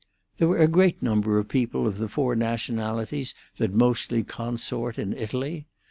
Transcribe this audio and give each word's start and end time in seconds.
There 0.37 0.47
were 0.47 0.57
a 0.57 0.67
great 0.67 1.03
number 1.03 1.37
of 1.37 1.47
people 1.47 1.85
of 1.85 1.99
the 1.99 2.07
four 2.09 2.35
nationalities 2.35 3.35
that 3.57 3.71
mostly 3.71 4.23
consort 4.23 4.97
in 4.97 5.13
Italy. 5.13 5.67